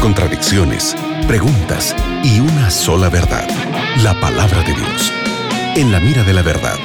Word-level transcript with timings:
contradicciones, 0.00 0.94
preguntas 1.26 1.96
y 2.22 2.40
una 2.40 2.70
sola 2.70 3.08
verdad, 3.08 3.48
la 4.02 4.20
palabra 4.20 4.58
de 4.62 4.74
Dios. 4.74 5.12
En 5.74 5.90
la 5.90 6.00
mira 6.00 6.22
de 6.22 6.34
la 6.34 6.42
verdad, 6.42 6.76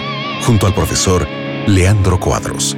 junto 0.45 0.65
al 0.65 0.73
profesor 0.73 1.27
Leandro 1.67 2.17
Cuadros. 2.21 2.77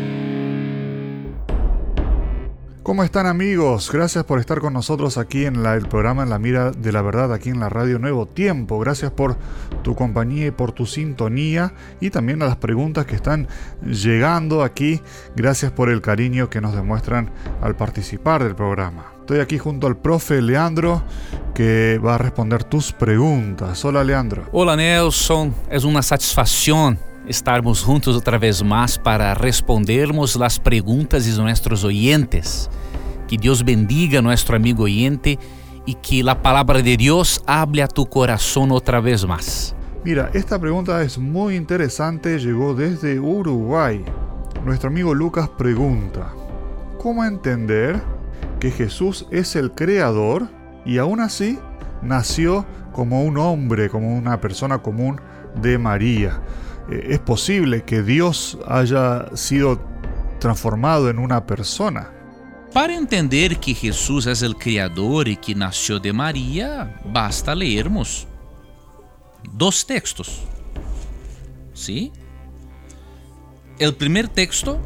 ¿Cómo 2.81 3.03
están 3.03 3.27
amigos? 3.27 3.91
Gracias 3.93 4.23
por 4.23 4.39
estar 4.39 4.59
con 4.59 4.73
nosotros 4.73 5.19
aquí 5.19 5.45
en 5.45 5.63
el 5.63 5.87
programa 5.87 6.23
En 6.23 6.31
la 6.31 6.39
Mira 6.39 6.71
de 6.71 6.91
la 6.91 7.03
Verdad, 7.03 7.31
aquí 7.31 7.49
en 7.49 7.59
la 7.59 7.69
Radio 7.69 7.99
Nuevo 7.99 8.25
Tiempo. 8.25 8.79
Gracias 8.79 9.11
por 9.11 9.37
tu 9.83 9.93
compañía 9.93 10.47
y 10.47 10.51
por 10.51 10.71
tu 10.71 10.87
sintonía 10.87 11.73
y 11.99 12.09
también 12.09 12.41
a 12.41 12.47
las 12.47 12.55
preguntas 12.55 13.05
que 13.05 13.15
están 13.15 13.47
llegando 13.85 14.63
aquí. 14.63 14.99
Gracias 15.35 15.71
por 15.71 15.91
el 15.91 16.01
cariño 16.01 16.49
que 16.49 16.59
nos 16.59 16.73
demuestran 16.73 17.29
al 17.61 17.75
participar 17.75 18.43
del 18.43 18.55
programa. 18.55 19.18
Estoy 19.29 19.41
aquí 19.41 19.59
junto 19.59 19.85
al 19.85 19.95
profe 19.95 20.41
Leandro 20.41 21.03
que 21.53 22.01
va 22.03 22.15
a 22.15 22.17
responder 22.17 22.63
tus 22.63 22.91
preguntas. 22.91 23.85
Hola 23.85 24.03
Leandro. 24.03 24.45
Hola 24.51 24.75
Nelson, 24.75 25.53
es 25.69 25.83
una 25.83 26.01
satisfacción 26.01 26.97
estarmos 27.27 27.83
juntos 27.83 28.15
outra 28.15 28.39
vez 28.39 28.63
mais 28.63 28.97
para 28.97 29.35
respondermos 29.35 30.35
as 30.35 30.57
perguntas 30.57 31.25
de 31.25 31.37
nossos 31.43 31.83
oyentes. 31.83 32.71
Que 33.27 33.37
Deus 33.37 33.61
bendiga 33.61 34.19
nosso 34.19 34.51
amigo 34.55 34.85
oyente 34.85 35.37
e 35.85 35.93
que 35.93 36.27
a 36.27 36.33
palavra 36.33 36.81
de 36.81 36.97
Deus 36.97 37.39
hable 37.45 37.83
a 37.83 37.87
tu 37.87 38.07
coração 38.07 38.67
outra 38.71 38.99
vez 38.99 39.23
mais. 39.23 39.75
Mira, 40.03 40.31
esta 40.33 40.57
pergunta 40.57 41.03
é 41.03 41.19
muito 41.19 41.53
interessante, 41.53 42.39
chegou 42.39 42.73
desde 42.73 43.19
Uruguai. 43.19 44.03
Nuestro 44.65 44.89
amigo 44.89 45.13
Lucas 45.13 45.47
pregunta, 45.49 46.33
¿cómo 46.97 47.23
entender 47.23 48.01
que 48.59 48.71
Jesús 48.71 49.25
es 49.31 49.55
el 49.55 49.71
creador 49.71 50.49
y 50.85 50.97
aún 50.97 51.19
así 51.19 51.57
nació 52.01 52.65
como 52.91 53.23
un 53.23 53.37
hombre, 53.37 53.89
como 53.89 54.15
una 54.15 54.41
persona 54.41 54.79
común 54.79 55.19
de 55.61 55.77
María? 55.77 56.41
Eh, 56.89 57.07
¿Es 57.09 57.19
posible 57.19 57.83
que 57.83 58.03
Dios 58.03 58.57
haya 58.67 59.35
sido 59.35 59.81
transformado 60.39 61.09
en 61.09 61.19
una 61.19 61.45
persona? 61.45 62.11
Para 62.73 62.95
entender 62.95 63.57
que 63.59 63.73
Jesús 63.73 64.27
es 64.27 64.43
el 64.43 64.55
Criador 64.55 65.27
y 65.27 65.37
que 65.37 65.55
nació 65.55 65.99
de 65.99 66.13
María, 66.13 66.99
basta 67.05 67.55
leermos 67.55 68.27
dos 69.53 69.85
textos. 69.85 70.41
¿Sí? 71.73 72.11
El 73.79 73.95
primer 73.95 74.27
texto 74.27 74.79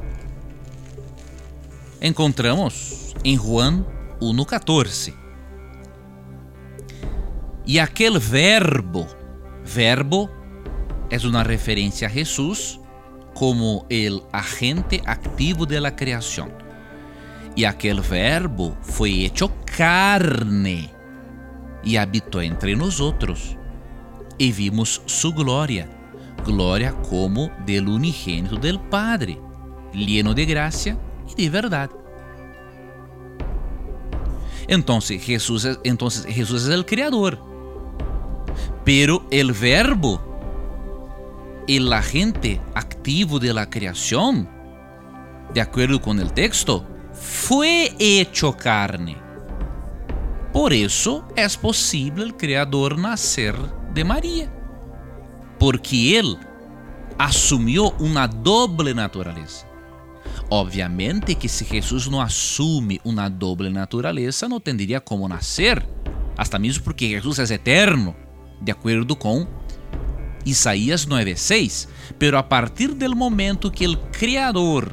encontramos 2.00 3.03
em 3.24 3.38
Juan 3.38 3.86
1,14. 4.20 5.14
E 7.66 7.80
aquele 7.80 8.20
verbo, 8.20 9.08
verbo 9.64 10.30
é 11.10 11.18
uma 11.26 11.44
referência 11.44 12.08
a 12.08 12.12
Jesus 12.12 12.80
como 13.34 13.86
el 13.90 14.22
agente 14.32 15.02
activo 15.06 15.66
de 15.66 15.80
la 15.80 15.96
creación. 15.96 16.52
Y 17.56 17.66
aquel 17.66 18.02
verbo 18.02 18.76
foi 18.82 19.24
hecho 19.24 19.52
carne 19.66 20.90
e 21.84 21.98
habitou 21.98 22.42
entre 22.42 22.76
nosotros. 22.76 23.56
E 24.40 24.52
vimos 24.52 25.02
su 25.06 25.32
glória, 25.32 25.88
glória 26.44 26.94
como 27.10 27.52
del 27.66 27.88
unigênito 27.88 28.58
del 28.58 28.80
Padre, 28.80 29.40
lleno 29.94 30.34
de 30.34 30.46
gracia 30.46 30.98
y 31.30 31.44
de 31.44 31.50
verdad. 31.50 31.92
Entonces 34.68 35.22
Jesús, 35.24 35.68
entonces 35.84 36.26
Jesús 36.26 36.64
es 36.64 36.70
el 36.70 36.86
creador. 36.86 37.40
Pero 38.84 39.26
el 39.32 39.54
verbo, 39.54 40.22
el 41.68 41.92
agente 41.94 42.62
activo 42.74 43.40
de 43.40 43.54
la 43.54 43.70
creación, 43.70 44.50
de 45.54 45.62
acuerdo 45.62 46.02
con 46.02 46.20
el 46.20 46.34
texto, 46.34 46.86
fue 47.14 47.96
hecho 48.00 48.56
carne. 48.56 49.18
Por 50.52 50.72
eso 50.74 51.26
es 51.36 51.58
posible 51.58 52.24
el 52.24 52.38
Creador 52.38 52.98
nacer 53.00 53.56
de 53.94 54.04
María, 54.04 54.54
porque 55.58 56.20
Él 56.20 56.38
asumió 57.18 57.92
una 57.94 58.28
doble 58.28 58.94
naturaleza. 58.94 59.68
Obviamente 60.56 61.34
que 61.34 61.50
se 61.50 61.66
Jesús 61.66 62.08
não 62.08 62.22
assume 62.22 63.02
uma 63.04 63.28
doble 63.28 63.72
natureza, 63.72 64.48
não 64.48 64.60
teria 64.60 65.02
como 65.02 65.28
nascer, 65.28 65.84
hasta 66.38 66.60
mesmo 66.60 66.84
porque 66.84 67.10
Jesus 67.10 67.40
é 67.40 67.56
eterno, 67.56 68.16
de 68.62 68.72
acordo 68.72 69.16
com 69.16 69.48
Isaías 70.46 71.08
9:6. 71.08 71.88
Pero 72.20 72.38
a 72.38 72.44
partir 72.44 72.90
do 72.90 73.16
momento 73.16 73.72
que 73.72 73.88
o 73.88 73.98
Criador 74.12 74.92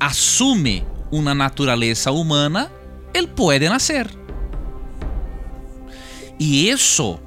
assume 0.00 0.82
uma 1.12 1.34
natureza 1.34 2.10
humana, 2.10 2.72
ele 3.12 3.26
pode 3.26 3.68
nascer. 3.68 4.08
E 6.38 6.70
isso, 6.70 7.20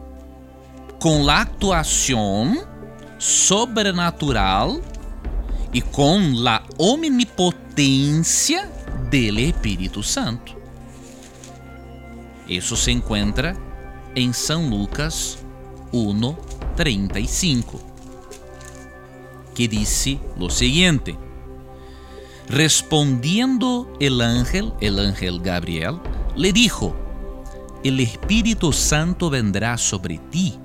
com 0.99 1.29
a 1.29 1.41
atuação 1.41 2.65
sobrenatural 3.19 4.81
e 5.73 5.81
com 5.81 6.19
a 6.47 6.61
omnipotência 6.77 8.69
do 9.09 9.39
Espírito 9.39 10.03
Santo. 10.03 10.55
Isso 12.47 12.77
se 12.77 12.91
encontra 12.91 13.57
em 14.15 14.31
São 14.31 14.69
Lucas 14.69 15.39
1:35, 15.91 17.79
que 19.55 19.67
disse 19.67 20.19
o 20.37 20.49
seguinte: 20.49 21.17
Respondiendo 22.47 23.91
el 23.99 24.21
ángel, 24.21 24.73
el 24.79 24.99
ángel 24.99 25.39
Gabriel, 25.39 25.99
le 26.35 26.53
dijo: 26.53 26.95
El 27.83 27.99
Espíritu 27.99 28.71
Santo 28.71 29.29
vendrá 29.29 29.77
sobre 29.77 30.19
ti, 30.29 30.59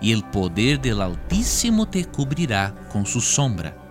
y 0.00 0.12
el 0.12 0.22
poder 0.24 0.80
del 0.80 1.00
Altísimo 1.00 1.86
te 1.86 2.04
cubrirá 2.04 2.74
con 2.92 3.06
su 3.06 3.20
sombra 3.20 3.85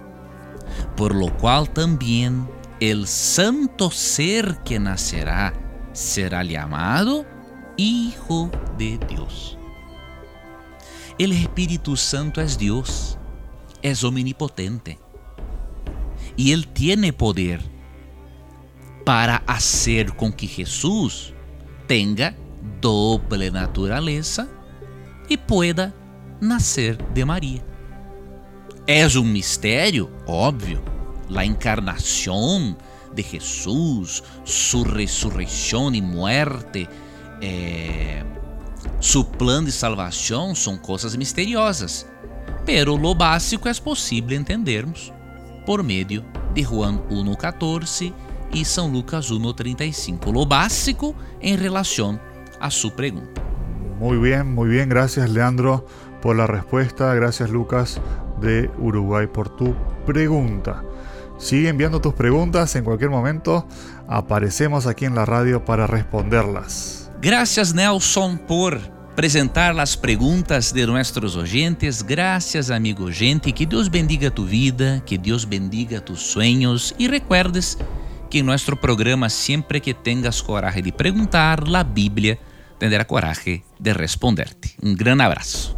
por 0.96 1.14
lo 1.16 1.36
cual 1.38 1.70
también 1.70 2.48
el 2.80 3.08
santo 3.08 3.92
ser 3.92 4.58
que 4.64 4.80
nacerá 4.80 5.54
será 5.94 6.44
llamado 6.44 7.26
Hijo 7.78 8.52
de 8.78 9.00
Dios. 9.10 9.58
El 11.18 11.32
Espíritu 11.32 11.96
Santo 11.96 12.42
es 12.42 12.58
Dios, 12.58 13.18
es 13.82 14.04
omnipotente 14.04 15.00
y 16.36 16.52
Él 16.52 16.68
tiene 16.68 17.14
poder 17.14 17.62
para 19.06 19.38
hacer 19.48 20.16
con 20.16 20.34
que 20.34 20.48
Jesús 20.48 21.34
tenga 21.88 22.36
doble 22.82 23.52
naturaleza 23.52 24.48
y 25.30 25.38
pueda 25.38 25.94
nacer 26.42 26.98
de 27.14 27.26
María. 27.26 27.75
És 28.88 29.16
um 29.16 29.24
mistério, 29.24 30.12
óbvio, 30.28 30.80
a 31.36 31.44
encarnação 31.44 32.78
de 33.14 33.24
Jesus, 33.24 34.22
sua 34.44 34.88
ressurreição 34.88 35.94
e 35.96 36.02
muerte, 36.02 36.88
eh, 37.42 38.24
su 39.00 39.26
plano 39.26 39.66
de 39.66 39.72
salvação 39.72 40.54
são 40.54 40.78
coisas 40.78 41.16
misteriosas. 41.16 42.06
Pero 42.64 42.96
lo 42.96 43.16
básico 43.16 43.68
é 43.68 43.74
possível 43.74 44.38
entendermos 44.38 45.12
por 45.66 45.82
meio 45.82 46.24
de 46.54 46.64
Juan 46.64 47.02
1:14 47.10 48.14
e 48.54 48.64
São 48.64 48.92
Lucas 48.92 49.32
1:35. 49.32 50.32
Lo 50.32 50.46
básico 50.46 51.16
em 51.42 51.56
relação 51.56 52.20
a 52.60 52.70
sua 52.70 52.92
pergunta. 52.92 53.42
Muy 54.00 54.18
bien, 54.18 54.54
muy 54.54 54.70
bien, 54.70 54.90
gracias 54.90 55.30
Leandro 55.30 55.86
por 56.22 56.36
la 56.36 56.46
respuesta, 56.46 57.16
gracias 57.16 57.50
Lucas 57.50 58.00
de 58.42 58.70
Uruguay 58.80 59.28
por 59.28 59.50
tu 59.50 59.76
pregunta. 60.06 60.84
Sigue 61.38 61.70
enviando 61.70 62.00
tus 62.00 62.14
preguntas, 62.14 62.76
en 62.76 62.84
cualquier 62.84 63.10
momento 63.10 63.68
aparecemos 64.08 64.88
aquí 64.88 65.06
en 65.06 65.16
la 65.16 65.26
radio 65.26 65.66
para 65.66 65.88
responderlas. 65.88 67.12
Gracias 67.22 67.74
Nelson 67.74 68.38
por 68.38 68.80
apresentar 69.16 69.80
as 69.80 69.96
perguntas 69.96 70.74
de 70.74 70.86
nossos 70.86 71.38
oyentes. 71.38 72.04
Gracias, 72.04 72.70
amigo 72.70 73.10
gente. 73.10 73.54
Que 73.54 73.66
Deus 73.66 73.90
bendiga 73.90 74.30
tu 74.30 74.46
vida, 74.46 75.02
que 75.06 75.18
Deus 75.18 75.48
bendiga 75.48 76.02
tus 76.02 76.22
sueños 76.22 76.94
e 77.00 77.08
recuerdes 77.08 77.78
que 78.30 78.40
em 78.40 78.44
nosso 78.44 78.76
programa, 78.76 79.30
sempre 79.30 79.80
que 79.80 79.94
tengas 79.94 80.42
coragem 80.42 80.84
de 80.84 80.92
perguntar, 80.92 81.64
a 81.74 81.84
Bíblia 81.84 82.38
tendrá 82.78 83.06
coragem 83.06 83.64
de 83.80 83.94
responderte. 83.94 84.76
Um 84.84 84.94
grande 84.94 85.24
abraço. 85.24 85.78